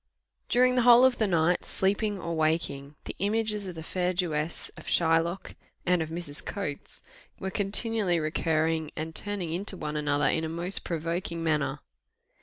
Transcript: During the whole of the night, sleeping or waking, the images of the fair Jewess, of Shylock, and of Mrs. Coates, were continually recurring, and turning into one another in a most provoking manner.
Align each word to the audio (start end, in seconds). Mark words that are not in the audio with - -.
During 0.49 0.73
the 0.73 0.81
whole 0.81 1.05
of 1.05 1.19
the 1.19 1.27
night, 1.27 1.63
sleeping 1.63 2.19
or 2.19 2.33
waking, 2.33 2.95
the 3.03 3.15
images 3.19 3.67
of 3.67 3.75
the 3.75 3.83
fair 3.83 4.13
Jewess, 4.13 4.69
of 4.75 4.87
Shylock, 4.87 5.53
and 5.85 6.01
of 6.01 6.09
Mrs. 6.09 6.43
Coates, 6.43 7.03
were 7.39 7.51
continually 7.51 8.19
recurring, 8.19 8.89
and 8.95 9.13
turning 9.13 9.53
into 9.53 9.77
one 9.77 9.95
another 9.95 10.27
in 10.27 10.43
a 10.43 10.49
most 10.49 10.83
provoking 10.83 11.43
manner. 11.43 11.81